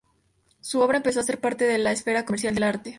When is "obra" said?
0.79-0.97